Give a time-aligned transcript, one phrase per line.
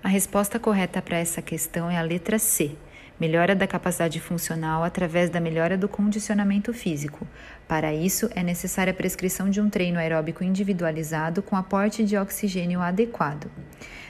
[0.00, 2.76] A resposta correta para essa questão é a letra C.
[3.18, 7.26] Melhora da capacidade funcional através da melhora do condicionamento físico.
[7.66, 12.80] Para isso, é necessária a prescrição de um treino aeróbico individualizado com aporte de oxigênio
[12.80, 13.50] adequado.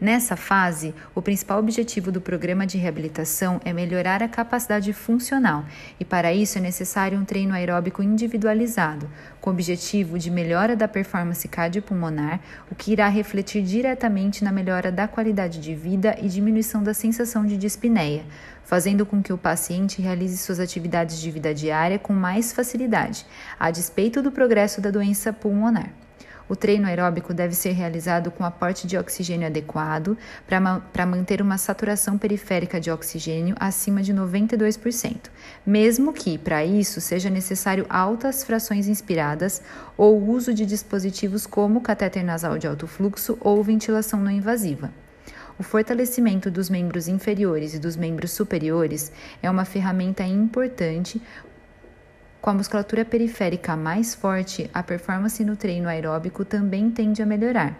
[0.00, 5.66] Nessa fase, o principal objetivo do programa de reabilitação é melhorar a capacidade funcional,
[5.98, 9.10] e para isso é necessário um treino aeróbico individualizado,
[9.42, 12.40] com o objetivo de melhora da performance cardiopulmonar,
[12.70, 17.44] o que irá refletir diretamente na melhora da qualidade de vida e diminuição da sensação
[17.44, 18.24] de dispneia,
[18.64, 23.26] fazendo com que o paciente realize suas atividades de vida diária com mais facilidade,
[23.58, 25.90] a despeito do progresso da doença pulmonar.
[26.50, 30.18] O treino aeróbico deve ser realizado com aporte de oxigênio adequado
[30.48, 35.30] para manter uma saturação periférica de oxigênio acima de 92%,
[35.64, 39.62] mesmo que, para isso, seja necessário altas frações inspiradas
[39.96, 44.90] ou uso de dispositivos como catéter nasal de alto fluxo ou ventilação não invasiva.
[45.56, 49.12] O fortalecimento dos membros inferiores e dos membros superiores
[49.42, 51.20] é uma ferramenta importante
[52.40, 57.78] com a musculatura periférica mais forte, a performance no treino aeróbico também tende a melhorar.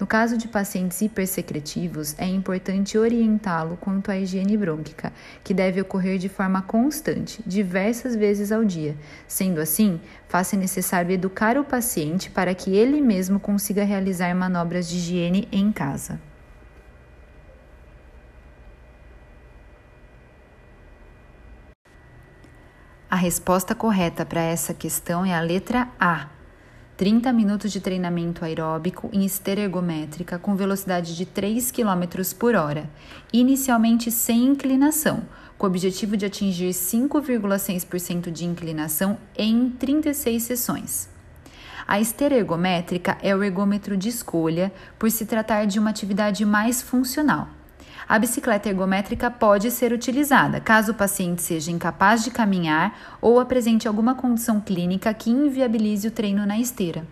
[0.00, 5.12] No caso de pacientes hipersecretivos, é importante orientá-lo quanto à higiene brônquica,
[5.44, 8.96] que deve ocorrer de forma constante, diversas vezes ao dia.
[9.28, 14.96] Sendo assim, faz-se necessário educar o paciente para que ele mesmo consiga realizar manobras de
[14.96, 16.18] higiene em casa.
[23.10, 26.28] A resposta correta para essa questão é a letra A.
[26.96, 32.04] 30 minutos de treinamento aeróbico em esteira ergométrica com velocidade de 3 km
[32.38, 32.88] por hora,
[33.32, 35.24] inicialmente sem inclinação,
[35.58, 41.08] com o objetivo de atingir 5,6% de inclinação em 36 sessões.
[41.88, 46.80] A esteira ergométrica é o ergômetro de escolha por se tratar de uma atividade mais
[46.80, 47.48] funcional
[48.08, 53.86] a bicicleta ergométrica pode ser utilizada caso o paciente seja incapaz de caminhar ou apresente
[53.86, 57.06] alguma condição clínica que inviabilize o treino na esteira.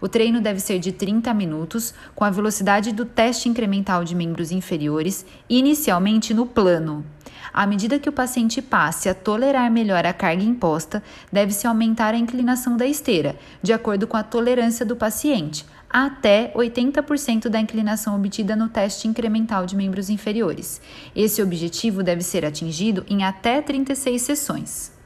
[0.00, 4.52] O treino deve ser de 30 minutos, com a velocidade do teste incremental de membros
[4.52, 7.04] inferiores, inicialmente no plano.
[7.52, 12.18] À medida que o paciente passe a tolerar melhor a carga imposta, deve-se aumentar a
[12.18, 18.54] inclinação da esteira, de acordo com a tolerância do paciente, até 80% da inclinação obtida
[18.54, 20.80] no teste incremental de membros inferiores.
[21.16, 24.97] Esse objetivo deve ser atingido em até 36 sessões.